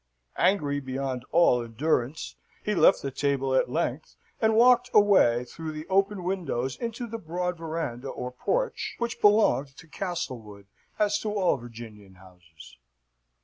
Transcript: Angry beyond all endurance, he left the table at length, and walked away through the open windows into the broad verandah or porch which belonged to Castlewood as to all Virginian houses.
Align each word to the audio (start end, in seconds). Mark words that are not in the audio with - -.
Angry 0.39 0.79
beyond 0.79 1.25
all 1.31 1.61
endurance, 1.61 2.35
he 2.63 2.73
left 2.73 3.03
the 3.03 3.11
table 3.11 3.53
at 3.53 3.69
length, 3.69 4.15
and 4.41 4.55
walked 4.55 4.89
away 4.95 5.45
through 5.45 5.73
the 5.73 5.87
open 5.89 6.23
windows 6.23 6.75
into 6.75 7.05
the 7.05 7.19
broad 7.19 7.55
verandah 7.59 8.09
or 8.09 8.31
porch 8.31 8.95
which 8.97 9.21
belonged 9.21 9.77
to 9.77 9.87
Castlewood 9.87 10.65
as 10.97 11.19
to 11.19 11.29
all 11.31 11.55
Virginian 11.57 12.15
houses. 12.15 12.77